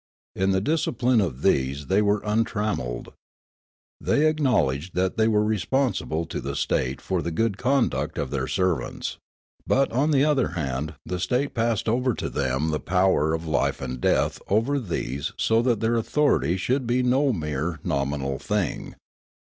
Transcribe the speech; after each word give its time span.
In 0.35 0.49
the 0.49 0.61
discipline 0.61 1.21
of 1.21 1.43
these 1.43 1.85
they 1.85 2.01
were 2.01 2.25
un 2.25 2.43
trammelled. 2.43 3.09
The}' 3.99 4.27
acknowledged 4.27 4.95
that 4.95 5.15
they 5.15 5.27
were 5.27 5.43
re 5.43 5.59
sponsible 5.59 6.25
to 6.25 6.41
the 6.41 6.55
state 6.55 6.99
for 6.99 7.21
the 7.21 7.29
good 7.29 7.59
conduct 7.59 8.17
of 8.17 8.31
their 8.31 8.47
servants; 8.47 9.17
but 9.67 9.91
on 9.91 10.09
the 10.09 10.25
other 10.25 10.53
hand 10.57 10.95
the 11.05 11.19
state 11.19 11.53
passed 11.53 11.87
over 11.87 12.15
to 12.15 12.31
them 12.31 12.71
the 12.71 12.79
power 12.79 13.35
of 13.35 13.45
life 13.45 13.79
and 13.79 14.01
death 14.01 14.41
over 14.47 14.79
these 14.79 15.33
so 15.37 15.61
that 15.61 15.81
their 15.81 15.97
authority 15.97 16.57
should 16.57 16.87
be 16.87 17.03
no 17.03 17.31
mere 17.31 17.79
nominal 17.83 18.39
thing. 18.39 18.95